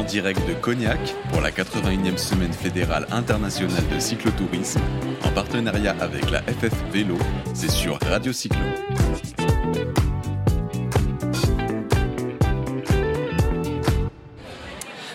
en 0.00 0.04
direct 0.04 0.40
de 0.48 0.54
Cognac 0.54 0.98
pour 1.30 1.42
la 1.42 1.50
81e 1.50 2.16
semaine 2.16 2.54
fédérale 2.54 3.06
internationale 3.10 3.86
de 3.94 4.00
cyclotourisme 4.00 4.80
en 5.22 5.30
partenariat 5.30 5.94
avec 6.00 6.30
la 6.30 6.40
FF 6.40 6.72
Vélo. 6.90 7.18
C'est 7.52 7.70
sur 7.70 7.98
Radio 8.06 8.32
Cyclo. 8.32 8.60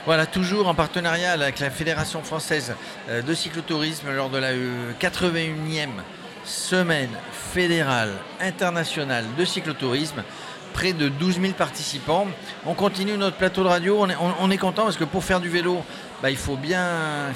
Voilà, 0.06 0.28
toujours 0.28 0.68
en 0.68 0.76
partenariat 0.76 1.32
avec 1.32 1.60
la 1.60 1.72
Fédération 1.72 2.22
française 2.22 2.76
euh, 3.10 3.24
de 3.24 3.34
cyclotourisme 3.34 4.12
lors 4.12 4.30
de 4.30 4.38
la 4.38 4.54
81e 4.54 5.90
semaine 6.44 7.10
fédérale 7.32 8.14
internationale 8.40 9.26
de 9.36 9.46
cyclotourisme 9.46 10.22
près 10.76 10.92
de 10.92 11.08
12 11.08 11.40
000 11.40 11.54
participants. 11.54 12.28
On 12.66 12.74
continue 12.74 13.16
notre 13.18 13.38
plateau 13.38 13.64
de 13.64 13.70
radio. 13.70 14.06
On 14.42 14.52
est, 14.52 14.58
content 14.58 14.84
parce 14.84 14.98
que 14.98 15.06
pour 15.06 15.24
faire 15.24 15.40
du 15.40 15.48
vélo, 15.48 15.82
bah, 16.22 16.30
il 16.30 16.36
faut 16.36 16.58
bien, 16.58 17.32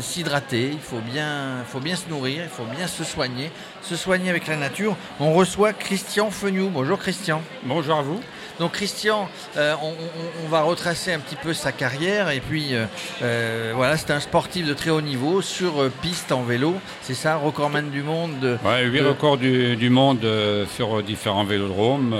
s'hydrater, 0.00 0.72
il 0.72 0.78
faut 0.78 1.00
bien, 1.00 1.64
faut 1.66 1.80
bien 1.80 1.96
se 1.96 2.10
nourrir, 2.10 2.42
il 2.44 2.50
faut 2.50 2.66
bien 2.76 2.86
se 2.86 3.04
soigner, 3.04 3.50
se 3.80 3.96
soigner 3.96 4.28
avec 4.28 4.46
la 4.46 4.56
nature. 4.56 4.96
On 5.18 5.32
reçoit 5.32 5.72
Christian 5.72 6.30
Feniou. 6.30 6.68
Bonjour 6.68 6.98
Christian. 6.98 7.40
Bonjour 7.64 7.96
à 7.96 8.02
vous. 8.02 8.20
Donc 8.58 8.72
Christian, 8.72 9.28
euh, 9.56 9.74
on, 9.82 10.48
va 10.48 10.62
retracer 10.62 11.12
un 11.12 11.20
petit 11.20 11.36
peu 11.36 11.52
sa 11.52 11.70
carrière 11.70 12.30
et 12.30 12.40
puis 12.40 12.74
euh, 12.74 12.86
euh, 13.22 13.72
voilà, 13.74 13.96
c'est 13.96 14.10
un 14.10 14.20
sportif 14.20 14.66
de 14.66 14.74
très 14.74 14.90
haut 14.90 15.00
niveau 15.00 15.42
sur 15.42 15.88
piste 16.02 16.32
en 16.32 16.42
vélo, 16.42 16.74
c'est 17.02 17.14
ça, 17.14 17.36
recordman 17.36 17.90
du 17.90 18.02
monde. 18.02 18.38
De, 18.40 18.58
ouais, 18.64 18.84
8 18.84 19.00
records 19.02 19.38
du, 19.38 19.90
monde 19.90 20.26
sur 20.74 21.02
différents 21.02 21.44
vélodromes. 21.44 22.14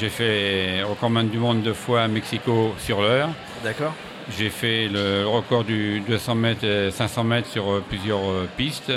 J'ai 0.00 0.08
fait 0.10 0.82
recordman 0.82 1.28
du 1.28 1.38
monde 1.38 1.62
deux 1.62 1.72
fois 1.72 2.02
à 2.02 2.08
Mexico 2.08 2.74
sur 2.78 3.00
l'heure. 3.00 3.30
D'accord. 3.64 3.94
J'ai 4.38 4.50
fait 4.50 4.88
le 4.88 5.26
record 5.26 5.64
du 5.64 6.00
200 6.00 6.34
mètres 6.34 6.64
et 6.64 6.90
500 6.90 7.24
mètres 7.24 7.48
sur 7.48 7.80
plusieurs 7.88 8.20
pistes 8.56 8.92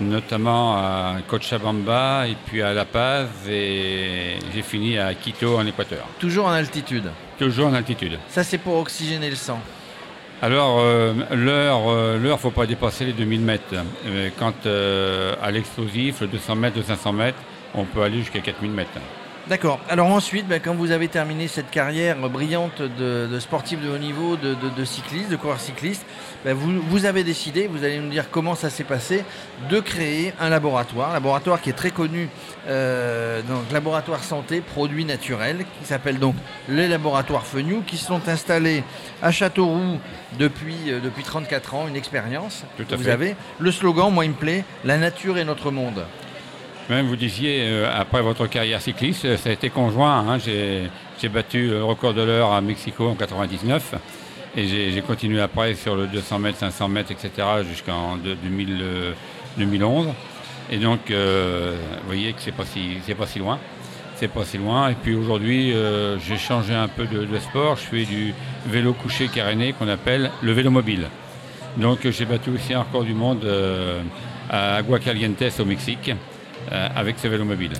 notamment 0.00 0.76
à 0.76 1.16
Cochabamba 1.26 2.26
et 2.28 2.36
puis 2.46 2.62
à 2.62 2.72
La 2.72 2.84
Paz 2.84 3.28
et 3.48 4.38
j'ai 4.52 4.62
fini 4.62 4.98
à 4.98 5.14
Quito 5.14 5.56
en 5.56 5.66
Équateur. 5.66 6.06
Toujours 6.18 6.46
en 6.46 6.52
altitude 6.52 7.10
Toujours 7.38 7.68
en 7.68 7.74
altitude. 7.74 8.18
Ça 8.28 8.44
c'est 8.44 8.58
pour 8.58 8.76
oxygéner 8.78 9.30
le 9.30 9.36
sang 9.36 9.60
alors, 10.42 10.80
euh, 10.80 11.14
l'heure, 11.30 12.16
il 12.16 12.22
ne 12.22 12.36
faut 12.36 12.50
pas 12.50 12.66
dépasser 12.66 13.06
les 13.06 13.14
2000 13.14 13.40
mètres. 13.40 13.74
Euh, 14.06 14.28
quand 14.38 14.66
euh, 14.66 15.34
à 15.42 15.50
l'explosif, 15.50 16.20
le 16.20 16.26
200 16.26 16.56
mètres, 16.56 16.76
de 16.76 16.82
500 16.82 17.12
mètres, 17.14 17.38
on 17.74 17.84
peut 17.84 18.02
aller 18.02 18.18
jusqu'à 18.18 18.40
4000 18.40 18.70
mètres. 18.70 18.90
D'accord. 19.46 19.78
Alors 19.90 20.06
ensuite, 20.06 20.48
ben, 20.48 20.58
quand 20.58 20.74
vous 20.74 20.90
avez 20.90 21.08
terminé 21.08 21.48
cette 21.48 21.70
carrière 21.70 22.16
brillante 22.30 22.80
de, 22.80 23.38
sportif 23.38 23.78
de 23.78 23.90
haut 23.90 23.98
niveau, 23.98 24.36
de, 24.36 24.84
cycliste, 24.86 25.28
de 25.28 25.36
coureur 25.36 25.60
cycliste, 25.60 26.06
ben, 26.46 26.54
vous, 26.54 27.04
avez 27.04 27.24
décidé, 27.24 27.66
vous 27.66 27.84
allez 27.84 27.98
nous 27.98 28.08
dire 28.08 28.30
comment 28.30 28.54
ça 28.54 28.70
s'est 28.70 28.84
passé, 28.84 29.22
de 29.68 29.80
créer 29.80 30.32
un 30.40 30.48
laboratoire, 30.48 31.10
un 31.10 31.12
laboratoire 31.12 31.60
qui 31.60 31.68
est 31.68 31.74
très 31.74 31.90
connu, 31.90 32.30
euh, 32.68 33.42
donc 33.42 33.70
laboratoire 33.70 34.24
santé, 34.24 34.62
produits 34.62 35.04
naturels, 35.04 35.66
qui 35.78 35.86
s'appelle 35.86 36.18
donc 36.18 36.36
les 36.70 36.88
laboratoires 36.88 37.44
Fenioux, 37.44 37.82
qui 37.86 37.98
sont 37.98 38.26
installés 38.28 38.82
à 39.20 39.30
Châteauroux 39.30 39.98
depuis, 40.38 40.76
euh, 40.88 41.00
depuis 41.00 41.22
34 41.22 41.74
ans, 41.74 41.86
une 41.86 41.96
expérience 41.96 42.64
que 42.78 42.94
vous 42.94 43.08
avez. 43.08 43.36
Le 43.58 43.70
slogan, 43.70 44.10
moi 44.10 44.24
il 44.24 44.30
me 44.30 44.36
plaît, 44.36 44.64
la 44.84 44.96
nature 44.96 45.36
est 45.36 45.44
notre 45.44 45.70
monde. 45.70 46.02
Même 46.90 47.06
vous 47.06 47.16
disiez, 47.16 47.62
euh, 47.62 47.90
après 47.90 48.20
votre 48.20 48.46
carrière 48.46 48.80
cycliste, 48.80 49.24
euh, 49.24 49.36
ça 49.38 49.48
a 49.48 49.52
été 49.52 49.70
conjoint. 49.70 50.18
Hein. 50.28 50.38
j'ai 50.38 51.28
battu 51.30 51.68
le 51.68 51.82
record 51.82 52.12
de 52.12 52.20
l'heure 52.20 52.52
à 52.52 52.60
Mexico 52.60 53.08
en 53.08 53.14
99 53.14 53.94
et 54.56 54.66
j'ai 54.66 55.00
continué 55.00 55.40
après 55.40 55.74
sur 55.74 55.96
le 55.96 56.06
200 56.06 56.38
mètres, 56.38 56.58
500 56.58 56.88
mètres, 56.88 57.10
etc. 57.10 57.48
jusqu'en 57.68 58.18
2011. 59.56 60.08
Et 60.70 60.76
donc, 60.76 61.10
euh, 61.10 61.74
vous 62.02 62.06
voyez 62.06 62.32
que 62.34 62.40
c'est 62.40 62.52
pas 62.52 62.64
si 62.66 63.00
pas 63.14 63.26
si 63.26 63.38
loin. 63.38 63.58
C'est 64.16 64.28
pas 64.28 64.44
si 64.44 64.58
loin. 64.58 64.90
Et 64.90 64.94
puis 64.94 65.14
aujourd'hui, 65.14 65.74
j'ai 66.24 66.36
changé 66.36 66.72
un 66.72 66.86
peu 66.86 67.06
de, 67.06 67.38
sport. 67.38 67.76
Je 67.76 67.82
fais 67.82 68.04
du 68.04 68.32
vélo 68.66 68.92
couché 68.92 69.26
caréné 69.26 69.72
qu'on 69.72 69.88
appelle 69.88 70.30
le 70.40 70.52
vélo 70.52 70.70
mobile. 70.70 71.08
Donc 71.78 72.08
j'ai 72.08 72.24
battu 72.24 72.50
aussi 72.50 72.74
un 72.74 72.82
record 72.82 73.02
du 73.02 73.14
monde 73.14 73.44
à 74.48 74.76
Aguascalientes 74.76 75.58
au 75.58 75.64
Mexique. 75.64 76.12
Euh, 76.72 76.88
avec 76.94 77.18
ce 77.18 77.28
vélo 77.28 77.44
mobile. 77.44 77.72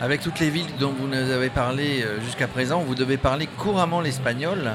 Avec 0.00 0.20
toutes 0.20 0.38
les 0.38 0.50
villes 0.50 0.70
dont 0.78 0.92
vous 0.92 1.08
nous 1.08 1.30
avez 1.30 1.50
parlé 1.50 2.02
euh, 2.02 2.20
jusqu'à 2.20 2.46
présent, 2.46 2.80
vous 2.80 2.94
devez 2.94 3.16
parler 3.16 3.48
couramment 3.58 4.00
l'espagnol. 4.00 4.72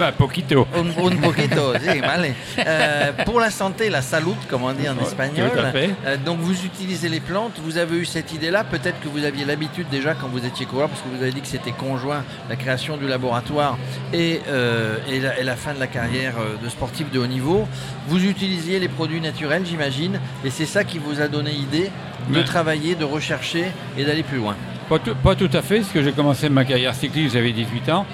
Un 0.00 0.12
poquito. 0.12 0.66
Un, 0.74 1.16
poquito, 1.16 1.72
euh, 2.58 3.12
pour 3.24 3.40
la 3.40 3.50
santé, 3.50 3.90
la 3.90 4.02
salud, 4.02 4.36
comme 4.48 4.62
on 4.62 4.72
dit 4.72 4.88
en 4.88 4.98
espagnol. 4.98 5.50
donc 6.24 6.38
vous 6.40 6.64
utilisez 6.64 7.08
les 7.08 7.20
plantes. 7.20 7.60
Vous 7.62 7.78
avez 7.78 7.96
eu 7.96 8.04
cette 8.04 8.32
idée-là. 8.32 8.64
Peut-être 8.64 9.00
que 9.00 9.08
vous 9.08 9.24
aviez 9.24 9.44
l'habitude 9.44 9.88
déjà 9.90 10.14
quand 10.14 10.28
vous 10.28 10.44
étiez 10.44 10.66
coureur, 10.66 10.88
parce 10.88 11.00
que 11.02 11.08
vous 11.08 11.22
avez 11.22 11.32
dit 11.32 11.40
que 11.40 11.46
c'était 11.46 11.72
conjoint 11.72 12.24
la 12.48 12.56
création 12.56 12.96
du 12.96 13.06
laboratoire 13.06 13.78
et, 14.12 14.40
et, 15.08 15.42
la, 15.44 15.56
fin 15.56 15.74
de 15.74 15.80
la 15.80 15.86
carrière 15.86 16.34
de 16.62 16.68
sportif 16.68 17.10
de 17.10 17.18
haut 17.18 17.26
niveau. 17.26 17.66
Vous 18.08 18.24
utilisiez 18.24 18.78
les 18.78 18.88
produits 18.88 19.20
naturels, 19.20 19.64
j'imagine, 19.64 20.20
et 20.44 20.50
c'est 20.50 20.66
ça 20.66 20.84
qui 20.84 20.98
vous 20.98 21.20
a 21.20 21.28
donné 21.28 21.52
idée 21.52 21.90
de 22.28 22.42
travailler, 22.42 22.94
de 22.94 23.04
rechercher 23.04 23.66
et 23.96 24.04
d'aller 24.04 24.22
plus 24.22 24.38
loin 24.38 24.56
pas 25.22 25.34
tout, 25.36 25.50
à 25.52 25.62
fait, 25.62 25.78
parce 25.78 25.92
que 25.92 26.02
j'ai 26.02 26.12
commencé 26.12 26.48
ma 26.48 26.64
carrière 26.64 26.94
cycliste, 26.94 27.34
j'avais 27.34 27.52
18 27.52 27.88
ans. 27.90 28.06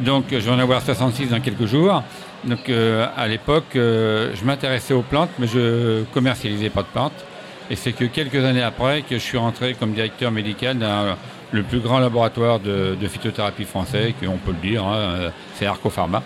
Donc 0.00 0.26
je 0.30 0.36
vais 0.36 0.50
en 0.50 0.58
avoir 0.58 0.82
66 0.82 1.28
dans 1.28 1.40
quelques 1.40 1.66
jours. 1.66 2.02
Donc 2.44 2.68
euh, 2.68 3.06
à 3.16 3.26
l'époque, 3.26 3.76
euh, 3.76 4.32
je 4.34 4.44
m'intéressais 4.44 4.94
aux 4.94 5.02
plantes, 5.02 5.30
mais 5.38 5.46
je 5.46 6.04
commercialisais 6.12 6.70
pas 6.70 6.82
de 6.82 6.88
plantes. 6.88 7.24
Et 7.70 7.76
c'est 7.76 7.92
que 7.92 8.04
quelques 8.04 8.44
années 8.44 8.62
après 8.62 9.02
que 9.02 9.16
je 9.16 9.22
suis 9.22 9.38
rentré 9.38 9.74
comme 9.74 9.92
directeur 9.92 10.30
médical 10.30 10.78
dans 10.78 11.16
le 11.50 11.62
plus 11.62 11.80
grand 11.80 11.98
laboratoire 11.98 12.60
de, 12.60 12.96
phytothérapie 13.08 13.64
français, 13.64 14.14
qu'on 14.20 14.36
peut 14.36 14.52
le 14.52 14.68
dire, 14.68 14.84
hein, 14.84 14.96
euh, 14.96 15.30
c'est 15.54 15.66
Arcopharma. 15.66 16.22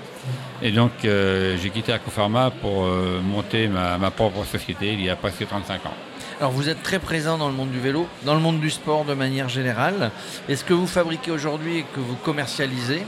Et 0.62 0.72
donc 0.72 0.90
j'ai 1.02 1.70
quitté 1.72 1.94
Arcopharma 1.94 2.50
pour 2.50 2.86
monter 3.22 3.66
ma, 3.66 3.96
ma 3.96 4.10
propre 4.10 4.44
société 4.44 4.92
il 4.92 5.02
y 5.02 5.08
a 5.08 5.16
presque 5.16 5.46
35 5.48 5.86
ans. 5.86 5.94
Alors 6.38 6.52
vous 6.52 6.68
êtes 6.68 6.82
très 6.82 6.98
présent 6.98 7.38
dans 7.38 7.48
le 7.48 7.54
monde 7.54 7.70
du 7.70 7.80
vélo, 7.80 8.06
dans 8.24 8.34
le 8.34 8.40
monde 8.40 8.60
du 8.60 8.68
sport 8.68 9.06
de 9.06 9.14
manière 9.14 9.48
générale. 9.48 10.10
Est-ce 10.50 10.64
que 10.64 10.74
vous 10.74 10.86
fabriquez 10.86 11.30
aujourd'hui 11.30 11.78
et 11.78 11.82
que 11.94 12.00
vous 12.00 12.16
commercialisez? 12.16 13.02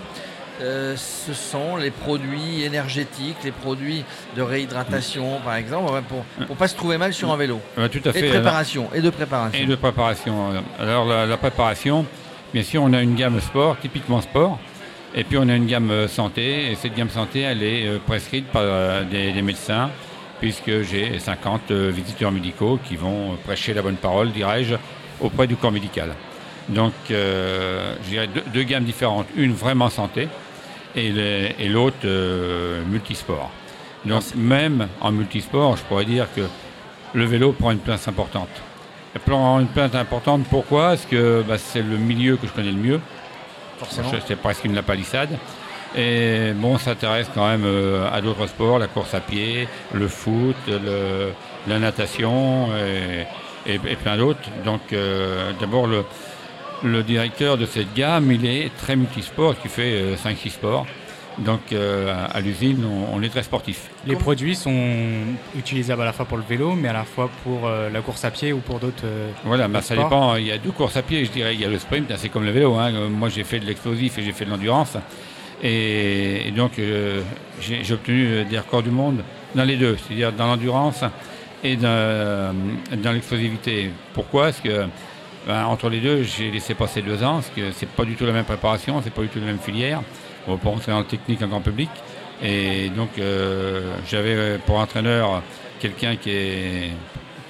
Euh, 0.62 0.96
ce 0.96 1.34
sont 1.34 1.76
les 1.76 1.90
produits 1.90 2.62
énergétiques, 2.64 3.36
les 3.44 3.52
produits 3.52 4.04
de 4.36 4.42
réhydratation, 4.42 5.40
par 5.44 5.56
exemple, 5.56 6.02
pour 6.08 6.24
ne 6.38 6.54
pas 6.54 6.68
se 6.68 6.76
trouver 6.76 6.98
mal 6.98 7.12
sur 7.12 7.32
un 7.32 7.36
vélo. 7.36 7.60
tout 7.90 8.00
à 8.04 8.12
fait. 8.12 8.20
Et 8.20 8.22
de 8.22 8.28
préparation. 8.28 8.88
Et 8.94 9.00
de 9.00 9.10
préparation. 9.10 9.62
Et 9.62 9.66
de 9.66 9.74
préparation. 9.74 10.62
Alors 10.78 11.04
la, 11.04 11.36
préparation, 11.36 12.06
bien 12.54 12.62
sûr, 12.62 12.82
on 12.82 12.92
a 12.92 13.02
une 13.02 13.14
gamme 13.14 13.40
sport, 13.40 13.76
typiquement 13.80 14.20
sport. 14.20 14.58
Et 15.14 15.24
puis 15.24 15.36
on 15.36 15.48
a 15.48 15.54
une 15.54 15.66
gamme 15.66 16.08
santé. 16.08 16.72
Et 16.72 16.74
cette 16.76 16.94
gamme 16.94 17.10
santé, 17.10 17.40
elle 17.40 17.62
est 17.62 17.86
euh, 17.86 17.98
prescrite 17.98 18.46
par 18.46 18.62
euh, 18.64 19.04
des 19.04 19.42
médecins 19.42 19.90
puisque 20.42 20.82
j'ai 20.82 21.20
50 21.20 21.70
euh, 21.70 21.92
visiteurs 21.94 22.32
médicaux 22.32 22.76
qui 22.84 22.96
vont 22.96 23.36
prêcher 23.44 23.74
la 23.74 23.80
bonne 23.80 23.94
parole, 23.94 24.32
dirais-je, 24.32 24.74
auprès 25.20 25.46
du 25.46 25.54
corps 25.54 25.70
médical. 25.70 26.10
Donc, 26.68 26.92
euh, 27.12 27.94
j'ai 28.10 28.28
deux, 28.52 28.64
gammes 28.64 28.82
différentes, 28.82 29.28
une 29.36 29.52
vraiment 29.52 29.88
santé 29.88 30.26
et 30.94 31.68
l'autre 31.68 31.96
euh, 32.04 32.82
multisport. 32.84 33.50
Donc, 34.04 34.22
même 34.34 34.88
en 35.00 35.12
multisport, 35.12 35.76
je 35.76 35.82
pourrais 35.82 36.04
dire 36.04 36.26
que 36.34 36.42
le 37.14 37.24
vélo 37.24 37.52
prend 37.52 37.70
une 37.70 37.78
place 37.78 38.08
importante. 38.08 38.48
Il 39.14 39.20
prend 39.20 39.60
une 39.60 39.68
place 39.68 39.94
importante, 39.94 40.44
pourquoi? 40.48 40.88
Parce 40.88 41.06
que 41.06 41.44
bah, 41.46 41.58
c'est 41.58 41.82
le 41.82 41.96
milieu 41.96 42.36
que 42.36 42.46
je 42.46 42.52
connais 42.52 42.72
le 42.72 42.78
mieux. 42.78 43.00
Forcément. 43.78 44.08
C'est 44.26 44.36
presque 44.36 44.64
une 44.64 44.74
la 44.74 44.82
palissade. 44.82 45.30
Et 45.94 46.52
bon, 46.54 46.74
on 46.74 46.78
s'intéresse 46.78 47.28
quand 47.34 47.46
même 47.46 47.64
euh, 47.64 48.10
à 48.10 48.20
d'autres 48.20 48.46
sports, 48.46 48.78
la 48.78 48.86
course 48.86 49.12
à 49.12 49.20
pied, 49.20 49.68
le 49.92 50.08
foot, 50.08 50.56
la 51.66 51.78
natation 51.78 52.68
et, 53.66 53.78
plein 53.96 54.16
d'autres. 54.16 54.48
Donc 54.64 54.80
euh, 54.92 55.52
d'abord, 55.60 55.86
le, 55.86 56.04
directeur 57.02 57.58
de 57.58 57.66
cette 57.66 57.94
gamme, 57.94 58.30
il 58.32 58.46
est 58.46 58.70
très 58.76 58.96
multisport, 58.96 59.60
qui 59.60 59.68
fait 59.68 60.14
5-6 60.14 60.16
euh, 60.26 60.50
sports. 60.50 60.86
Donc 61.38 61.72
à 61.72 62.40
l'usine, 62.40 62.84
on, 63.10 63.22
est 63.22 63.30
très 63.30 63.42
sportif. 63.42 63.88
Les 64.06 64.16
produits 64.16 64.54
sont 64.54 64.90
utilisables 65.56 66.02
à 66.02 66.04
la 66.04 66.12
fois 66.12 66.26
pour 66.26 66.36
le 66.36 66.42
vélo, 66.42 66.74
mais 66.74 66.88
à 66.88 66.92
la 66.92 67.04
fois 67.04 67.30
pour 67.42 67.70
la 67.70 68.00
course 68.02 68.26
à 68.26 68.30
pied 68.30 68.52
ou 68.52 68.58
pour 68.58 68.80
d'autres. 68.80 69.06
voilà, 69.42 69.66
bah, 69.66 69.80
ça 69.80 69.96
dépend. 69.96 70.36
Il 70.36 70.46
y 70.46 70.52
a 70.52 70.58
deux 70.58 70.72
courses 70.72 70.98
à 70.98 71.02
pied, 71.02 71.24
je 71.24 71.30
dirais. 71.30 71.54
Il 71.54 71.60
y 71.62 71.64
a 71.64 71.70
le 71.70 71.78
sprint, 71.78 72.12
c'est 72.18 72.28
comme 72.28 72.44
le 72.44 72.50
vélo. 72.50 72.74
Hein. 72.74 73.08
Moi, 73.08 73.30
j'ai 73.30 73.44
fait 73.44 73.60
de 73.60 73.64
l'explosif 73.64 74.18
et 74.18 74.22
j'ai 74.24 74.32
fait 74.32 74.44
de 74.44 74.50
l'endurance. 74.50 74.98
Et, 75.62 76.52
donc, 76.54 76.78
euh, 76.78 77.22
j'ai 77.60 77.94
obtenu 77.94 78.44
des 78.44 78.58
records 78.58 78.82
du 78.82 78.90
monde 78.90 79.22
dans 79.54 79.64
les 79.64 79.76
deux, 79.76 79.96
c'est-à-dire 79.96 80.32
dans 80.32 80.46
l'endurance 80.46 81.04
et 81.62 81.76
dans, 81.76 82.54
l'explosivité. 82.90 83.90
Pourquoi? 84.12 84.44
Parce 84.44 84.60
que 84.60 84.86
Ben, 85.46 85.64
entre 85.66 85.88
les 85.88 86.00
deux, 86.00 86.22
j'ai 86.22 86.50
laissé 86.50 86.74
passer 86.74 87.02
deux 87.02 87.22
ans, 87.24 87.34
parce 87.34 87.50
que 87.50 87.72
c'est 87.72 87.88
pas 87.88 88.04
du 88.04 88.14
tout 88.14 88.24
la 88.24 88.32
même 88.32 88.44
préparation, 88.44 89.00
c'est 89.02 89.12
pas 89.12 89.22
du 89.22 89.28
tout 89.28 89.40
la 89.40 89.46
même 89.46 89.58
filière. 89.58 90.00
On 90.46 90.52
va 90.52 90.58
pas 90.58 90.70
rentrer 90.70 90.92
dans 90.92 91.00
le 91.00 91.04
technique 91.04 91.42
en 91.42 91.48
grand 91.48 91.60
public. 91.60 91.90
Et 92.42 92.90
donc, 92.90 93.10
euh, 93.18 93.94
j'avais 94.08 94.34
euh, 94.34 94.58
pour 94.64 94.78
entraîneur 94.78 95.42
quelqu'un 95.80 96.16
qui 96.16 96.30
est 96.30 96.90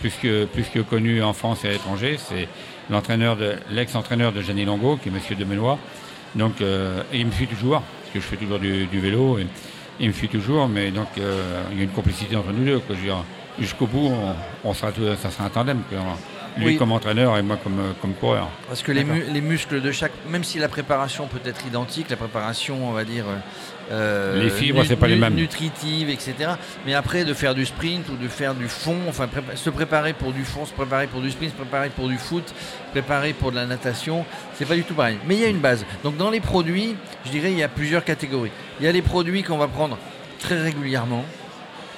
plus 0.01 0.13
que, 0.23 0.45
plus 0.47 0.65
que 0.65 0.81
connu 0.81 1.23
en 1.23 1.33
France 1.35 1.65
et 1.65 1.69
à 1.69 1.71
l'étranger. 1.73 2.17
C'est 2.19 2.49
l'entraîneur 2.91 3.37
de, 3.37 3.55
l'ex-entraîneur 3.71 4.33
de 4.33 4.41
Gianni 4.43 4.65
Longo, 4.65 4.97
qui 4.97 5.09
est 5.09 5.13
Monsieur 5.13 5.37
de 5.37 5.45
Menois. 5.45 5.79
Donc, 6.35 6.61
euh, 6.61 7.03
il 7.13 7.27
me 7.27 7.33
suit 7.33 7.47
toujours, 7.47 7.81
parce 7.83 8.13
que 8.15 8.21
je 8.21 8.25
fais 8.25 8.37
toujours 8.37 8.59
du, 8.59 8.87
du 8.87 9.01
vélo. 9.01 9.39
Et, 9.39 9.47
il 10.01 10.09
me 10.09 10.13
suit 10.15 10.29
toujours, 10.29 10.67
mais 10.69 10.91
donc 10.91 11.07
euh, 11.19 11.63
il 11.71 11.77
y 11.79 11.81
a 11.83 11.85
une 11.85 11.91
complicité 11.91 12.35
entre 12.35 12.51
nous 12.53 12.65
deux. 12.65 12.81
Jusqu'au 13.61 13.87
bout, 13.87 14.09
on, 14.11 14.69
on 14.71 14.73
sera, 14.75 14.91
tout- 14.91 15.03
ça 15.21 15.31
sera 15.31 15.45
un 15.45 15.51
tandem. 15.51 15.81
quoi. 15.89 15.99
Lui 16.59 16.67
Oui. 16.67 16.77
comme 16.77 16.93
entraîneur 16.93 17.39
et 17.39 17.43
moi 17.43 17.57
comme, 17.63 17.79
euh, 17.81 17.93
comme 18.01 18.13
coureur. 18.15 18.49
Parce 18.69 18.83
que 18.83 18.93
les, 18.93 19.05
mu- 19.05 19.25
les 19.33 19.41
muscles 19.41 19.81
de 19.81 19.91
chaque, 19.91 20.13
même 20.29 20.45
si 20.45 20.59
la 20.59 20.69
préparation 20.69 21.27
peut 21.27 21.41
être 21.49 21.67
identique, 21.67 22.11
la 22.11 22.17
préparation, 22.17 22.89
on 22.89 22.93
va 22.93 23.05
dire, 23.05 23.25
euh, 23.91 24.43
Les 24.43 24.51
fibres, 24.51 24.85
c'est 24.87 24.97
pas 24.97 25.07
les 25.09 25.17
mêmes. 25.17 25.35
nutritive, 25.35 26.09
etc. 26.11 26.35
Mais 26.87 26.95
après, 26.95 27.25
de 27.25 27.35
faire 27.35 27.55
du 27.55 27.65
sprint 27.67 28.09
ou 28.11 28.17
de 28.17 28.29
faire 28.29 28.55
du 28.55 28.69
fond, 28.69 28.99
enfin, 29.09 29.27
prépa- 29.27 29.57
se 29.57 29.71
préparer 29.71 30.13
pour 30.13 30.33
du 30.33 30.45
fond, 30.45 30.65
se 30.67 30.73
préparer 30.73 31.07
pour 31.07 31.21
du 31.23 31.31
sprint, 31.31 31.53
se 31.53 31.57
préparer 31.57 31.89
pour 31.89 32.09
du 32.09 32.19
foot, 32.19 32.47
se 32.49 32.91
préparer 32.93 33.33
pour 33.33 33.51
de 33.51 33.57
la 33.57 33.67
natation, 33.67 34.25
c'est 34.55 34.67
pas 34.67 34.75
du 34.77 34.85
tout 34.85 34.95
pareil. 34.95 35.19
Mais 35.27 35.35
il 35.37 35.41
y 35.41 35.45
a 35.45 35.49
une 35.49 35.59
base. 35.61 35.85
Donc 36.05 36.17
dans 36.17 36.31
les 36.31 36.41
produits, 36.41 36.97
je 37.25 37.31
dirais, 37.31 37.51
il 37.51 37.59
y 37.59 37.63
a 37.63 37.69
plusieurs 37.69 38.05
catégories. 38.05 38.53
Il 38.79 38.85
y 38.87 38.89
a 38.89 38.93
les 38.93 39.03
produits 39.03 39.43
qu'on 39.43 39.59
va 39.59 39.69
prendre 39.69 39.99
très 40.39 40.61
régulièrement. 40.61 41.25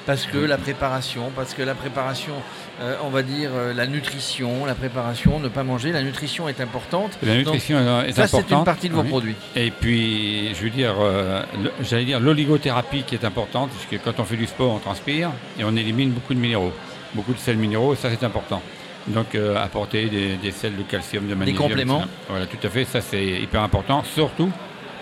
Parce 0.07 0.27
que 0.27 0.37
la 0.37 0.59
préparation, 0.59 1.31
parce 1.35 1.55
que 1.55 1.63
la 1.63 1.75
préparation, 1.75 2.35
euh, 2.83 2.97
on 3.05 3.09
va 3.09 3.23
dire 3.23 3.51
euh, 3.55 3.73
la 3.73 3.87
nutrition, 3.87 4.67
la 4.67 4.75
préparation, 4.75 5.39
ne 5.41 5.49
pas 5.49 5.63
manger, 5.63 5.93
la 5.93 6.03
nutrition 6.03 6.47
est 6.47 6.61
importante. 6.61 7.17
La 7.23 7.29
Donc, 7.37 7.39
nutrition 7.47 7.79
est 8.03 8.13
ça, 8.13 8.25
importante. 8.25 8.45
c'est 8.49 8.55
une 8.55 8.65
partie 8.65 8.89
de 8.91 8.95
vos 8.95 9.01
Oui. 9.03 9.09
produits. 9.09 9.35
Et 9.57 9.71
puis, 9.71 10.55
je 10.55 10.63
veux 10.63 10.69
dire, 10.71 10.95
euh, 11.01 11.43
j'allais 11.81 12.05
dire 12.05 12.21
l'oligothérapie 12.21 13.05
qui 13.05 13.15
est 13.15 13.25
importante, 13.25 13.71
puisque 13.71 14.05
quand 14.05 14.21
on 14.21 14.25
fait 14.25 14.37
du 14.37 14.47
sport, 14.47 14.75
on 14.75 14.79
transpire 14.79 15.31
et 15.59 15.65
on 15.65 15.75
élimine 15.75 16.11
beaucoup 16.11 16.35
de 16.35 16.39
minéraux, 16.41 16.73
beaucoup 17.15 17.33
de 17.33 17.39
sels 17.39 17.57
minéraux, 17.57 17.95
ça 17.95 18.11
c'est 18.11 18.25
important. 18.27 18.61
Donc, 19.07 19.35
euh, 19.35 19.57
apporter 19.63 20.07
des, 20.11 20.37
des 20.37 20.51
sels 20.51 20.77
de 20.77 20.83
calcium, 20.83 21.27
de 21.27 21.35
magnésium. 21.35 21.63
compléments. 21.69 22.01
etc. 22.01 22.11
Voilà, 22.29 22.47
tout 22.47 22.59
à 22.63 22.69
fait, 22.69 22.85
ça 22.85 23.01
c'est 23.01 23.25
hyper 23.25 23.63
important, 23.63 24.03
surtout 24.05 24.51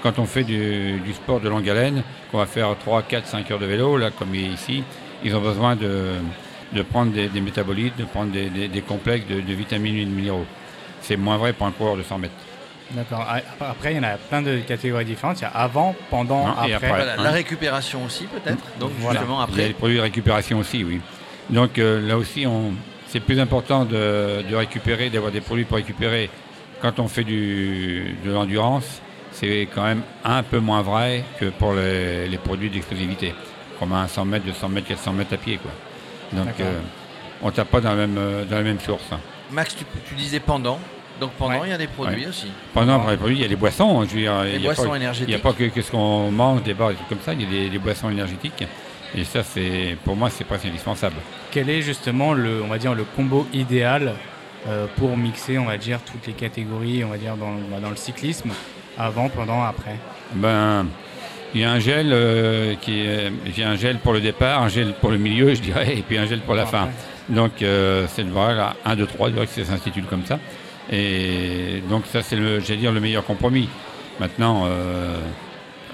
quand 0.02 0.18
on 0.18 0.26
fait 0.26 0.44
du, 0.44 0.98
du 1.00 1.12
sport 1.12 1.40
de 1.40 1.48
longue 1.48 1.68
haleine, 1.68 2.02
qu'on 2.30 2.38
va 2.38 2.46
faire 2.46 2.76
3, 2.78 3.02
4, 3.02 3.26
5 3.26 3.50
heures 3.50 3.58
de 3.58 3.66
vélo, 3.66 3.96
là, 3.96 4.10
comme 4.10 4.34
ici, 4.34 4.82
ils 5.24 5.34
ont 5.36 5.40
besoin 5.40 5.76
de, 5.76 6.10
de 6.72 6.82
prendre 6.82 7.12
des, 7.12 7.28
des 7.28 7.40
métabolites, 7.40 7.96
de 7.96 8.04
prendre 8.04 8.32
des, 8.32 8.48
des- 8.50 8.68
des 8.68 8.80
complexes 8.82 9.26
de, 9.28 9.40
de 9.40 9.52
vitamines 9.54 9.96
et 9.96 10.04
de 10.04 10.10
minéraux. 10.10 10.46
C'est 11.00 11.16
moins 11.16 11.36
vrai 11.36 11.52
pour 11.52 11.66
un 11.66 11.70
coureur 11.72 11.96
de 11.96 12.02
100 12.02 12.18
mètres. 12.18 12.34
D'accord. 12.92 13.26
Ah, 13.28 13.40
Après, 13.70 13.92
il 13.92 13.96
y 13.96 14.00
en 14.00 14.02
a 14.02 14.16
plein 14.18 14.42
de 14.42 14.58
catégories 14.58 15.04
différentes. 15.04 15.38
Il 15.40 15.42
y 15.42 15.46
a 15.46 15.50
avant, 15.50 15.94
pendant, 16.10 16.46
Non, 16.48 16.52
et 16.66 16.74
après. 16.74 16.74
après. 16.74 16.88
Voilà, 16.90 17.12
hein. 17.14 17.22
La 17.24 17.30
récupération 17.30 18.04
aussi, 18.04 18.24
peut-être. 18.26 18.62
Donc, 18.78 18.90
Voilà. 18.98 19.20
justement, 19.20 19.46
Il 19.48 19.52
y 19.52 19.54
a 19.54 19.56
les 19.58 19.62
après. 19.70 19.74
produits 19.78 19.96
de 19.96 20.02
récupération 20.02 20.58
aussi, 20.58 20.84
oui. 20.84 21.00
Donc 21.50 21.78
euh, 21.78 22.06
là 22.06 22.16
aussi, 22.18 22.46
on, 22.46 22.72
c'est 23.08 23.20
plus 23.20 23.40
important 23.40 23.84
de, 23.84 24.42
de 24.48 24.54
récupérer, 24.54 25.10
d'avoir 25.10 25.32
des 25.32 25.40
produits 25.40 25.64
pour 25.64 25.76
récupérer 25.76 26.28
quand 26.80 26.98
on 27.00 27.08
fait 27.08 27.24
du, 27.24 28.14
de 28.24 28.30
l'endurance. 28.30 29.00
C'est 29.32 29.68
quand 29.74 29.82
même 29.84 30.02
un 30.24 30.42
peu 30.42 30.58
moins 30.58 30.82
vrai 30.82 31.24
que 31.40 31.46
pour 31.46 31.72
les, 31.74 32.28
les 32.28 32.38
produits 32.38 32.70
d'explosivité, 32.70 33.34
comme 33.78 33.92
un 33.92 34.06
100 34.06 34.24
mètres, 34.26 34.44
200 34.46 34.68
mètres, 34.68 34.88
400 34.88 35.12
mètres 35.12 35.34
à 35.34 35.36
pied. 35.38 35.58
Quoi. 35.58 35.70
Donc 36.32 36.54
euh, 36.60 36.78
on 37.42 37.50
tape 37.50 37.68
pas 37.68 37.80
dans 37.80 37.90
la 37.90 37.96
même, 38.06 38.16
euh, 38.18 38.44
dans 38.44 38.56
la 38.56 38.62
même 38.62 38.80
source. 38.80 39.04
hein. 39.12 39.18
Max, 39.50 39.74
tu, 39.76 39.84
tu 40.08 40.14
disais 40.14 40.40
pendant. 40.40 40.78
Donc, 41.20 41.32
pendant, 41.32 41.52
Ouais. 41.60 41.66
il 41.66 41.70
y 41.70 41.74
a 41.74 41.78
des 41.78 41.86
produits 41.88 42.22
Ouais. 42.22 42.28
aussi. 42.28 42.48
Pendant 42.72 42.98
pour 42.98 43.10
les 43.10 43.16
produits, 43.16 43.36
il 43.36 43.42
y 43.42 43.44
a 43.44 43.48
les 43.48 43.54
boissons. 43.56 44.00
hein, 44.00 44.06
Je 44.08 44.14
veux 44.14 44.20
dire, 44.22 44.42
Les 44.44 44.52
y 44.52 44.56
a 44.56 44.58
boissons 44.60 44.88
pas- 44.88 44.96
énergétiques. 44.96 45.28
Il 45.28 45.34
n'y 45.34 45.40
a 45.40 45.42
pas 45.42 45.52
que, 45.52 45.64
que 45.64 45.82
ce 45.82 45.90
qu'on 45.90 46.30
mange, 46.30 46.62
des 46.62 46.74
bars, 46.74 46.88
des 46.88 46.94
trucs 46.96 47.08
comme 47.08 47.20
ça. 47.20 47.32
Il 47.34 47.42
y 47.42 47.46
a 47.46 47.50
des, 47.50 47.68
des 47.70 47.78
boissons 47.78 48.08
énergétiques. 48.10 48.64
Et 49.14 49.24
ça, 49.24 49.42
c'est 49.42 49.96
pour 50.04 50.16
moi, 50.16 50.30
c'est 50.30 50.44
presque 50.44 50.64
indispensable. 50.66 51.16
Quel 51.50 51.68
est 51.68 51.82
justement 51.82 52.32
le, 52.32 52.62
on 52.62 52.68
va 52.68 52.78
dire, 52.78 52.94
le 52.94 53.04
combo 53.04 53.46
idéal 53.52 54.14
euh, 54.68 54.86
pour 54.96 55.16
mixer, 55.18 55.58
on 55.58 55.66
va 55.66 55.76
dire, 55.76 56.00
toutes 56.00 56.26
les 56.26 56.32
catégories, 56.32 57.04
on 57.04 57.08
va 57.08 57.18
dire, 57.18 57.36
dans, 57.36 57.52
bah, 57.70 57.78
dans 57.80 57.90
le 57.90 57.96
cyclisme, 57.96 58.50
avant, 58.98 59.28
pendant, 59.28 59.62
après 59.62 59.96
Ben, 60.34 60.86
il 61.54 61.60
y 61.60 61.64
a 61.64 61.70
un 61.72 61.78
gel 61.78 62.10
euh, 62.12 62.74
qui 62.80 63.00
est, 63.00 63.30
j'ai 63.54 63.64
un 63.64 63.76
gel 63.76 63.98
pour 63.98 64.12
le 64.12 64.20
départ, 64.20 64.62
un 64.62 64.68
gel 64.68 64.92
pour 65.00 65.10
le 65.10 65.18
milieu, 65.18 65.54
je 65.54 65.60
dirais, 65.60 65.94
et 65.98 66.02
puis 66.02 66.18
un 66.18 66.26
gel 66.26 66.40
pour 66.40 66.54
la 66.54 66.66
fin. 66.66 66.88
Donc 67.28 67.62
euh, 67.62 68.06
c'est 68.08 68.22
voilà, 68.26 68.74
1, 68.84 68.96
2, 68.96 69.06
3, 69.06 69.28
je 69.28 69.32
dirais 69.34 69.46
que 69.46 69.52
ça 69.52 69.64
s'intitule 69.64 70.04
comme 70.04 70.24
ça. 70.24 70.38
Et 70.90 71.82
donc 71.88 72.04
ça 72.06 72.22
c'est 72.22 72.36
le, 72.36 72.60
j'allais 72.60 72.80
dire 72.80 72.92
le 72.92 73.00
meilleur 73.00 73.24
compromis. 73.24 73.68
Maintenant, 74.20 74.64
euh, 74.66 75.16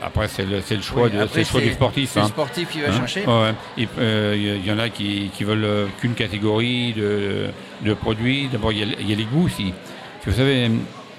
après 0.03 0.29
c'est 0.29 0.45
le, 0.47 0.61
c'est 0.61 0.77
le 0.77 0.83
choix, 0.83 1.05
Oui, 1.05 1.11
de, 1.11 1.19
après, 1.21 1.29
c'est 1.35 1.41
le 1.41 1.45
choix 1.47 1.61
c'est- 1.61 1.67
du 1.67 1.73
sportif. 1.73 2.11
C'est 2.13 2.21
le 2.21 2.25
hein. 2.25 2.29
sportif 2.29 2.69
qui 2.71 2.81
va 2.81 2.89
Hein? 2.89 2.93
chercher. 2.97 3.27
Ouais, 3.27 3.33
ouais. 3.43 3.55
Il 3.77 3.89
euh, 3.99 4.57
il 4.63 4.67
y, 4.67 4.73
en 4.73 4.79
a 4.79 4.89
qui, 4.89 5.31
qui 5.35 5.45
veulent 5.45 5.65
euh, 5.65 5.87
qu'une 6.01 6.15
catégorie 6.15 6.93
de, 6.95 7.47
de 7.83 7.95
produits. 7.95 8.49
D'abord, 8.51 8.73
il 8.73 8.79
y, 8.79 9.05
y 9.11 9.13
a 9.13 9.17
les 9.17 9.25
goûts 9.25 9.47
aussi. 9.47 9.73
Vous 10.27 10.33
savez, 10.33 10.71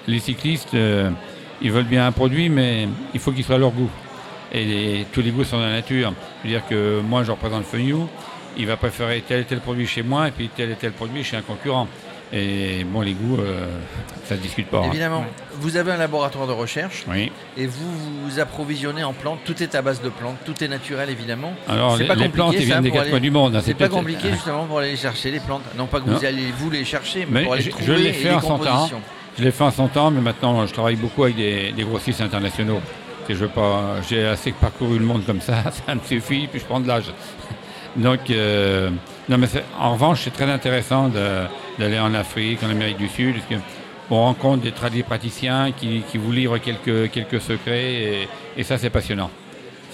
les 0.07 0.19
cyclistes, 0.19 0.73
euh, 0.73 1.09
ils 1.61 1.71
veulent 1.71 1.83
bien 1.85 2.05
un 2.07 2.11
produit, 2.11 2.49
mais 2.49 2.87
il 3.13 3.19
faut 3.19 3.31
qu'il 3.31 3.43
soit 3.43 3.55
à 3.55 3.59
leur 3.59 3.71
goût. 3.71 3.89
Et 4.51 4.65
les- 4.65 5.05
tous 5.11 5.21
les 5.21 5.31
goûts 5.31 5.43
sont 5.43 5.57
dans 5.57 5.63
la 5.65 5.73
nature. 5.73 6.13
Je 6.43 6.47
veux 6.49 6.53
dire 6.55 6.65
que 6.67 7.01
moi, 7.01 7.23
je 7.23 7.31
représente 7.31 7.65
Feuillou, 7.65 8.07
il 8.57 8.65
va 8.65 8.77
préférer 8.77 9.23
tel 9.27 9.41
et 9.41 9.45
tel 9.45 9.59
produit 9.59 9.85
chez 9.87 10.01
moi 10.03 10.27
et 10.27 10.31
puis 10.31 10.49
tel 10.55 10.71
et 10.71 10.75
tel 10.75 10.91
produit 10.91 11.23
chez 11.23 11.37
un 11.37 11.41
concurrent. 11.41 11.87
Et 12.31 12.83
bon, 12.83 13.01
les 13.01 13.13
goûts, 13.13 13.37
euh, 13.39 13.65
ça 14.25 14.35
se 14.35 14.39
discute 14.41 14.67
pas. 14.67 14.79
hein. 14.79 14.87
Évidemment, 14.87 15.25
vous 15.53 15.77
avez 15.77 15.91
un 15.91 15.97
laboratoire 15.97 16.45
de 16.45 16.51
recherche 16.51 17.03
Oui. 17.09 17.31
et 17.57 17.65
vous 17.65 17.91
vous 18.27 18.39
approvisionnez 18.39 19.03
en 19.03 19.13
plantes. 19.13 19.39
Tout 19.45 19.63
est 19.63 19.73
à 19.73 19.81
base 19.81 19.99
de 20.03 20.09
plantes, 20.09 20.37
tout 20.45 20.63
est 20.63 20.67
naturel 20.67 21.09
évidemment. 21.09 21.53
Alors, 21.67 21.93
C'est 21.97 22.03
les, 22.03 22.07
pas 22.07 22.13
les 22.13 22.29
plantes, 22.29 22.47
compliqué, 22.47 22.63
ils 22.63 22.65
viennent 22.67 22.77
ça, 22.77 22.81
des 22.83 22.91
quatre 22.91 23.01
aller- 23.01 23.09
coins 23.09 23.19
du 23.19 23.31
monde. 23.31 23.55
hein. 23.55 23.61
C'est 23.65 23.73
pas 23.73 23.89
compliqué 23.89 24.29
justement 24.31 24.65
pour 24.65 24.77
aller 24.77 24.91
les 24.91 24.97
chercher 24.97 25.31
les 25.31 25.39
plantes. 25.39 25.63
Non 25.75 25.87
pas 25.87 26.01
que 26.01 26.09
vous 26.09 26.23
allez 26.23 26.51
vous 26.55 26.69
les 26.69 26.85
chercher, 26.85 27.25
mais, 27.27 27.39
Mais 27.39 27.43
pour 27.45 27.53
aller 27.53 27.61
je- 27.63 27.67
les 27.69 27.71
je 27.71 27.77
trouver 27.83 27.97
l'ai 27.97 28.09
et 28.09 28.13
fait 28.13 28.29
les 28.29 28.35
en 28.35 28.41
temps. 28.41 28.57
compositions. 28.59 29.01
Je 29.37 29.43
l'ai 29.43 29.51
fait 29.51 29.63
en 29.63 29.71
son 29.71 29.87
temps, 29.87 30.11
mais 30.11 30.21
maintenant 30.21 30.65
je 30.65 30.73
travaille 30.73 30.95
beaucoup 30.95 31.23
avec 31.23 31.35
des, 31.35 31.71
des 31.71 31.83
grossistes 31.83 32.21
internationaux. 32.21 32.81
Et 33.29 33.35
je 33.35 33.39
veux 33.39 33.47
pas, 33.47 34.01
j'ai 34.09 34.25
assez 34.25 34.51
parcouru 34.51 34.97
le 34.97 35.05
monde 35.05 35.23
comme 35.23 35.39
ça, 35.39 35.63
ça 35.85 35.93
me 35.93 35.99
suffit, 36.01 36.47
puis 36.47 36.59
je 36.59 36.65
prends 36.65 36.79
de 36.79 36.87
l'âge. 36.87 37.11
Donc, 37.95 38.29
euh, 38.31 38.89
non, 39.27 39.37
mais 39.37 39.47
en 39.79 39.93
revanche, 39.93 40.21
c'est 40.23 40.33
très 40.33 40.49
intéressant 40.49 41.09
d'aller 41.09 41.99
en 41.99 42.13
Afrique, 42.15 42.63
en 42.63 42.69
Amérique 42.71 42.97
du 42.97 43.07
Sud, 43.07 43.35
parce 43.35 43.45
que 43.45 43.55
on 44.11 44.23
rencontre 44.23 44.63
des 44.63 44.71
tradis 44.71 45.03
praticiens 45.03 45.71
qui, 45.71 46.01
qui 46.09 46.17
vous 46.17 46.31
livrent 46.31 46.57
quelques, 46.57 47.11
quelques 47.11 47.39
secrets, 47.39 47.93
et, 47.93 48.29
et 48.57 48.63
ça, 48.63 48.79
c'est 48.79 48.89
passionnant. 48.89 49.29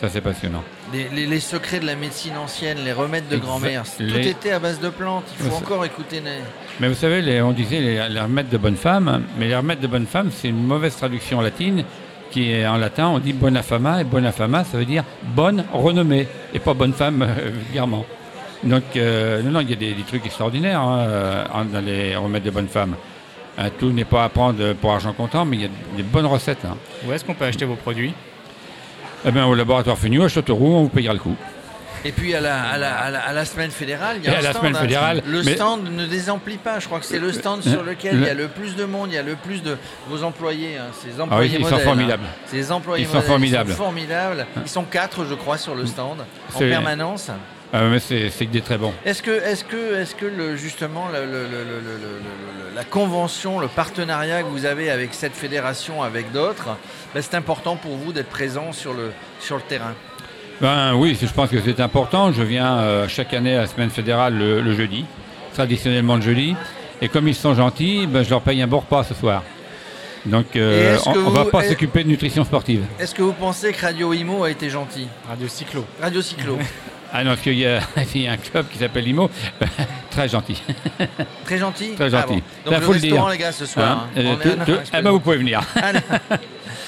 Ça, 0.01 0.09
c'est 0.09 0.21
passionnant. 0.21 0.61
Les, 0.93 1.07
les- 1.15 1.25
les 1.25 1.39
secrets 1.39 1.79
de 1.79 1.85
la 1.85 1.95
médecine 1.95 2.35
ancienne, 2.37 2.79
les 2.83 2.91
remèdes 2.91 3.27
de 3.29 3.37
grand-mère, 3.37 3.83
tout 3.83 4.03
Les- 4.03 4.27
était 4.29 4.51
à 4.51 4.59
base 4.59 4.79
de 4.81 4.89
plantes. 4.89 5.23
Il 5.39 5.45
faut 5.49 5.55
encore 5.55 5.85
écouter. 5.85 6.17
les- 6.19 6.41
Mais 6.79 6.89
vous 6.89 6.95
savez, 6.95 7.21
les- 7.21 7.41
on 7.41 7.51
disait 7.53 7.79
les, 7.79 8.09
les 8.09 8.19
remèdes 8.19 8.49
de 8.49 8.57
bonne 8.57 8.75
femme, 8.75 9.23
mais 9.39 9.47
les 9.47 9.55
remèdes 9.55 9.79
de 9.79 9.87
bonne 9.87 10.05
femme, 10.05 10.29
c'est 10.31 10.49
une 10.49 10.61
mauvaise 10.63 10.95
traduction 10.97 11.39
latine, 11.39 11.85
qui 12.31 12.51
est 12.51 12.67
en 12.67 12.75
latin, 12.77 13.07
on 13.07 13.19
dit 13.19 13.31
bona 13.31 13.63
fama, 13.63 14.01
et 14.01 14.03
bona 14.03 14.33
fama, 14.33 14.65
ça 14.65 14.77
veut 14.77 14.83
dire 14.85 15.05
bonne 15.23 15.63
renommée, 15.71 16.27
et 16.53 16.59
pas 16.59 16.73
bonne 16.73 16.91
femme, 16.93 17.21
euh, 17.21 17.49
vulgairement. 17.65 18.05
Donc, 18.63 18.83
euh, 18.97 19.41
non, 19.43 19.51
non, 19.51 19.59
il 19.61 19.69
y 19.69 19.73
a 19.73 19.77
des, 19.77 19.93
des 19.93 20.03
trucs 20.03 20.25
extraordinaires 20.25 20.81
hein, 20.81 20.99
euh, 21.07 21.43
dans 21.71 21.85
les 21.85 22.15
remèdes 22.17 22.43
de 22.43 22.51
bonne 22.51 22.67
femme. 22.67 22.95
Euh, 23.59 23.69
tout 23.79 23.91
n'est 23.91 24.03
pas 24.05 24.25
à 24.25 24.29
prendre 24.29 24.73
pour 24.73 24.91
argent 24.91 25.13
comptant, 25.13 25.45
mais 25.45 25.55
il 25.55 25.61
y 25.61 25.65
a 25.65 25.69
des 25.95 26.03
bonnes 26.03 26.25
recettes. 26.25 26.65
hein. 26.65 26.75
Où 27.07 27.13
est-ce 27.13 27.23
qu'on 27.23 27.35
peut 27.35 27.45
acheter 27.45 27.63
vos 27.63 27.75
produits? 27.75 28.13
Eh 29.25 29.31
bien, 29.31 29.45
au 29.47 29.55
laboratoire 29.55 29.97
Fenu, 29.97 30.23
à 30.23 30.27
Châteauroux, 30.27 30.75
on 30.75 30.83
vous 30.83 30.89
payera 30.89 31.13
le 31.13 31.19
coup. 31.19 31.35
Et 32.07 32.11
puis 32.11 32.35
à 32.35 32.41
la, 32.41 32.61
à 32.61 32.77
la- 32.77 32.95
à 32.95 33.09
la- 33.09 33.19
à 33.21 33.33
la 33.33 33.45
semaine 33.45 33.71
fédérale, 33.71 34.17
il 34.19 34.25
y 34.25 34.27
a 34.27 34.37
un 34.37 34.41
la 34.43 34.53
stand, 34.53 34.75
hein. 34.75 34.79
fédérale, 34.79 35.23
Le 35.25 35.41
mais- 35.41 35.55
stand 35.55 35.89
ne 35.91 36.05
désemplit 36.05 36.57
pas. 36.57 36.79
Je 36.79 36.85
crois 36.85 36.99
que 36.99 37.05
c'est 37.05 37.17
le 37.17 37.31
stand 37.33 37.63
sur 37.63 37.81
lequel 37.81 38.17
le- 38.17 38.21
il 38.21 38.27
y 38.27 38.29
a 38.29 38.35
le 38.35 38.47
plus 38.47 38.75
de 38.75 38.85
monde, 38.85 39.07
il 39.11 39.15
y 39.15 39.17
a 39.17 39.23
le 39.23 39.35
plus 39.35 39.63
de 39.63 39.75
vos 40.07 40.23
employés. 40.23 40.77
hein, 40.77 40.91
ces 41.01 41.09
Ah 41.09 41.13
oui, 41.17 41.21
employés 41.23 41.57
ils 41.59 41.65
sont 41.65 41.75
hein. 41.75 41.79
formidables. 41.79 42.23
Ces 42.45 42.71
employés 42.71 43.05
Ils 43.05 43.11
sont 43.11 43.21
formidables. 43.21 43.69
Ils 43.71 43.73
sont 43.75 43.83
formidables. 43.83 44.45
Ils 44.63 44.69
sont 44.69 44.83
quatre, 44.83 45.25
je 45.27 45.33
crois, 45.33 45.57
sur 45.57 45.73
le 45.73 45.87
stand 45.87 46.19
en 46.53 46.59
permanence. 46.59 47.31
Euh, 47.75 47.89
mais 47.91 47.99
c'est 47.99 48.29
que 48.45 48.51
des 48.51 48.61
très 48.61 48.77
bons. 48.77 48.93
Est-ce 49.05 49.21
que, 49.21 49.31
est-ce 49.31 49.63
que, 49.65 49.95
est-ce 50.01 50.15
que 50.15 50.25
le, 50.25 50.55
justement 50.55 51.07
le- 51.11 51.25
le- 51.25 51.43
le- 51.43 51.49
le- 51.49 51.81
le- 51.81 51.97
le- 51.97 52.69
le- 52.69 52.75
la 52.75 52.83
convention, 52.85 53.59
le 53.59 53.67
partenariat 53.67 54.41
que 54.43 54.47
vous 54.47 54.65
avez 54.65 54.89
avec 54.89 55.13
cette 55.13 55.33
fédération, 55.35 56.01
avec 56.01 56.31
d'autres, 56.31 56.69
ben, 57.13 57.21
c'est 57.21 57.35
important 57.35 57.75
pour 57.75 57.97
vous 57.97 58.13
d'être 58.13 58.29
présent 58.29 58.71
sur 58.71 58.93
le, 58.93 59.11
sur 59.41 59.57
le 59.57 59.61
terrain? 59.61 59.93
Ben 60.61 60.93
oui, 60.95 61.17
je 61.21 61.27
pense 61.27 61.49
que 61.49 61.57
c'est 61.63 61.81
important. 61.81 62.31
Je 62.31 62.43
viens 62.43 62.77
euh, 62.79 63.07
chaque 63.09 63.33
année 63.33 63.55
à 63.57 63.61
la 63.61 63.67
semaine 63.67 63.89
fédérale 63.89 64.37
le, 64.37 64.61
le 64.61 64.73
jeudi, 64.73 65.03
traditionnellement 65.53 66.15
le 66.15 66.21
jeudi. 66.21 66.55
Et 67.01 67.09
comme 67.09 67.27
ils 67.27 67.35
sont 67.35 67.53
gentils, 67.55 68.07
ben, 68.07 68.23
je 68.23 68.29
leur 68.29 68.41
paye 68.41 68.61
un 68.61 68.67
bon 68.67 68.79
repas 68.79 69.03
ce 69.03 69.13
soir. 69.13 69.43
Donc 70.25 70.55
euh, 70.55 70.97
on 71.07 71.15
ne 71.29 71.29
va 71.29 71.45
pas 71.45 71.59
est- 71.65 71.69
s'occuper 71.69 72.03
de 72.03 72.09
nutrition 72.09 72.45
sportive. 72.45 72.83
Est-ce 72.99 73.13
que 73.13 73.21
vous 73.21 73.33
pensez 73.33 73.73
que 73.73 73.81
Radio 73.81 74.11
Imo 74.13 74.43
a 74.45 74.49
été 74.49 74.69
gentil? 74.69 75.07
Radio 75.29 75.47
Cyclo. 75.47 75.85
Radio 76.01 76.21
Cyclo 76.21 76.57
Ah 77.13 77.23
non, 77.23 77.31
parce 77.31 77.41
qu'il 77.41 77.53
y, 77.57 77.65
a 77.65 77.79
il 78.15 78.21
y 78.21 78.27
a 78.27 78.33
un 78.33 78.37
club 78.37 78.65
qui 78.69 78.77
s'appelle 78.77 79.03
Limo, 79.05 79.29
très 80.11 80.27
gentil. 80.27 80.61
Très 81.45 81.57
gentil 81.57 81.91
Très 81.95 82.13
Ah 82.13 82.21
gentil. 82.21 82.33
bon. 82.33 82.41
Ben, 82.65 82.71
Donc 82.71 82.81
faut 82.81 82.93
le 82.93 82.97
le 82.97 83.01
restaurant, 83.03 83.23
dire. 83.23 83.31
les 83.31 83.37
gars, 83.37 83.51
ce 83.51 83.65
soir. 83.65 83.85
Hein, 83.85 84.09
hein. 84.15 84.19
euh, 84.19 84.35
eh 84.43 84.49
excusez-moi. 84.49 85.01
ben, 85.01 85.11
vous 85.11 85.19
pouvez 85.19 85.37
venir. 85.37 85.61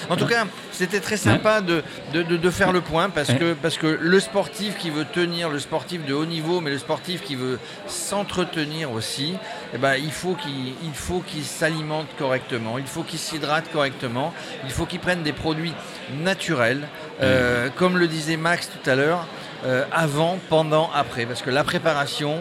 En 0.10 0.16
tout 0.16 0.26
cas, 0.28 0.46
c'était 0.72 1.00
très 1.00 1.18
sympa 1.18 1.62
de, 1.62 1.84
de, 2.14 2.24
de- 2.24 2.38
de 2.38 2.50
faire 2.50 2.72
le 2.72 2.82
point 2.82 3.10
parce 3.10 3.34
que, 3.34 3.54
parce 3.54 3.78
que 3.78 3.88
le 4.00 4.20
sportif 4.20 4.78
qui 4.78 4.90
veut 4.90 5.06
tenir, 5.06 5.50
le 5.50 5.60
sportif 5.60 6.06
de 6.06 6.14
haut 6.14 6.26
niveau, 6.26 6.62
mais 6.62 6.70
le 6.72 6.78
sportif 6.78 7.24
qui 7.24 7.36
veut 7.36 7.60
s'entretenir 7.88 8.92
aussi, 8.92 9.36
eh 9.74 9.78
ben, 9.78 9.96
il 9.96 10.12
faut 10.12 10.34
qu'il 10.36 10.74
il 10.84 10.94
faut 10.94 11.20
qu'il 11.20 11.44
s'alimente 11.44 12.08
correctement, 12.18 12.78
il 12.78 12.86
faut 12.86 13.04
qu'il 13.04 13.20
s'hydrate 13.20 13.66
correctement, 13.72 14.34
il 14.66 14.72
faut 14.72 14.86
qu'il 14.86 15.00
prenne 15.00 15.24
des 15.24 15.34
produits 15.34 15.74
naturels, 16.24 16.88
euh, 17.22 17.68
comme 17.76 17.98
le 17.98 18.08
disait 18.08 18.38
Max 18.38 18.70
tout 18.70 18.90
à 18.90 18.96
l'heure, 18.96 19.28
euh, 19.66 19.84
avant, 19.92 20.38
pendant, 20.50 20.90
après, 20.94 21.26
parce 21.26 21.42
que 21.42 21.50
la 21.50 21.64
préparation, 21.64 22.36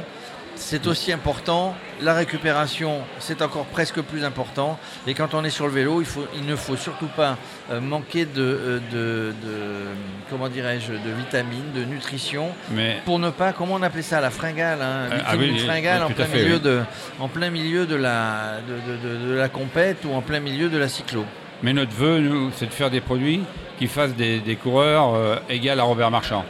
c'est 0.59 0.87
aussi 0.87 1.13
important. 1.13 1.75
La 2.01 2.15
récupération, 2.15 3.01
c'est 3.19 3.43
encore 3.43 3.67
presque 3.67 4.01
plus 4.01 4.25
important. 4.25 4.79
Et 5.07 5.13
quand 5.13 5.35
on 5.35 5.45
est 5.45 5.51
sur 5.51 5.67
le 5.67 5.73
vélo, 5.73 6.01
il, 6.01 6.07
faut, 6.07 6.25
il 6.35 6.47
ne 6.47 6.57
faut 6.57 6.77
surtout 6.77 7.09
pas 7.15 7.37
euh, 7.71 7.81
manquer 7.81 8.25
de, 8.25 8.31
euh, 8.43 8.79
de, 8.91 9.33
de- 9.47 9.87
comment 10.31 10.49
dirais-je, 10.49 10.93
de 10.93 11.11
vitamines, 11.19 11.73
de 11.75 11.85
nutrition, 11.85 12.49
Mais 12.71 12.99
pour 13.05 13.19
ne 13.19 13.29
pas, 13.31 13.53
comment 13.53 13.75
on 13.75 13.83
appelait 13.83 14.01
ça, 14.03 14.21
la 14.23 14.31
fringale, 14.31 14.81
hein, 14.81 15.09
ah 15.11 15.17
vitamine 15.17 15.51
oui, 15.53 15.59
oui, 15.61 15.67
fringale 15.67 15.99
oui, 16.07 16.13
en 16.13 16.15
plein 16.15 16.25
fait, 16.25 16.43
milieu 16.43 16.59
de, 16.59 16.81
en 17.21 17.29
plein 17.29 17.51
milieu 17.51 17.87
de 17.87 17.97
la, 17.97 18.61
de, 18.67 18.93
de- 18.93 19.09
de- 19.19 19.27
de 19.29 19.35
la 19.35 19.49
compète 19.51 20.05
ou 20.07 20.15
en 20.15 20.23
plein 20.23 20.41
milieu 20.41 20.69
de 20.71 20.79
la 20.79 20.89
cyclo. 20.89 21.25
Mais 21.63 21.73
notre 21.75 21.93
vœu, 21.93 22.19
nous, 22.21 22.51
c'est 22.57 22.67
de 22.67 22.73
faire 22.73 22.91
des 22.91 23.01
produits 23.03 23.41
qui 23.79 23.87
fassent 23.89 24.15
des, 24.15 24.41
des 24.41 24.57
coureurs 24.57 25.15
euh, 25.15 25.37
égales 25.51 25.81
à 25.81 25.85
Robert 25.85 26.11
Marchand. 26.11 26.45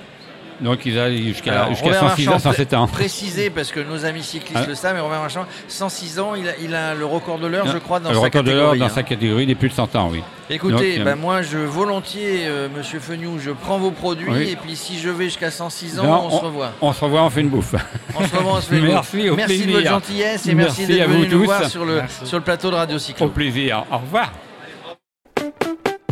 Donc 0.61 0.87
ils 0.87 0.99
aillent 0.99 1.29
jusqu'à 1.29 1.65
Robert 1.65 1.77
106 2.01 2.29
ans, 2.29 2.31
Marchand, 2.33 2.39
107 2.39 2.75
ans. 2.75 2.87
Précisé 2.87 3.51
parce 3.51 3.71
que 3.73 3.81
nos 3.81 4.05
amis 4.07 4.23
cyclistes 4.23 4.57
Ah. 4.65 4.67
le 4.67 4.75
savent, 4.75 4.95
mais 4.95 5.01
Robert 5.01 5.21
Marchand, 5.21 5.45
106 5.69 6.19
ans, 6.19 6.35
il 6.35 6.49
a, 6.49 6.53
il 6.63 6.75
a 6.75 6.95
le 6.95 7.05
record 7.05 7.39
de 7.39 7.47
l'heure, 7.47 7.67
je 7.67 7.79
crois, 7.79 8.01
dans 8.01 8.09
le 8.09 8.15
sa 8.17 8.21
record 8.23 8.43
de 8.43 8.51
l'or 8.53 8.59
catégorie. 8.71 8.79
dans 8.79 8.87
hein. 8.87 8.89
sa 8.95 9.03
catégorie 9.03 9.47
des 9.47 9.55
plus 9.55 9.69
de 9.69 9.75
100 9.75 9.95
ans, 9.97 10.09
oui. 10.11 10.23
Écoutez, 10.49 10.97
Donc, 10.97 11.05
ben 11.05 11.13
euh, 11.13 11.21
moi 11.21 11.43
je 11.43 11.59
volontiers, 11.59 12.43
euh, 12.47 12.69
Monsieur 12.75 13.01
Feniou, 13.01 13.39
je 13.41 13.51
prends 13.51 13.79
vos 13.79 13.91
produits 13.91 14.31
Oui. 14.31 14.49
et 14.53 14.57
puis 14.57 14.77
si 14.77 14.99
je 14.99 15.11
vais 15.11 15.25
jusqu'à 15.25 15.51
106 15.51 15.99
ans, 15.99 16.05
Non, 16.05 16.27
on, 16.27 16.39
se 16.39 16.45
revoit. 16.45 16.73
On 16.81 16.93
se 16.93 17.05
revoit, 17.05 17.23
on 17.25 17.31
fait 17.31 17.41
une 17.41 17.49
bouffe. 17.49 17.75
On 18.15 18.25
se 18.25 18.37
revoit, 18.37 18.53
on 18.53 18.61
se 18.61 18.69
fait 18.69 18.81
le 18.81 18.87
Merci, 18.89 19.27
coup. 19.27 19.33
au 19.33 19.37
Merci 19.37 19.67
de 19.67 19.73
votre 19.73 19.87
gentillesse 19.89 20.47
et 20.47 20.55
merci, 20.55 20.83
Merci 20.83 20.87
d'être 20.99 21.09
venu 21.11 21.29
nous 21.29 21.45
voir 21.45 21.65
sur 21.69 21.85
le, 21.85 22.01
sur 22.25 22.39
le 22.39 22.45
plateau 22.45 22.71
de 22.71 22.77
Radio 22.77 22.97
Au 22.97 23.01
Cyclo. 23.01 23.29
plaisir. 23.29 23.85
Au 23.91 23.99
revoir. 23.99 24.31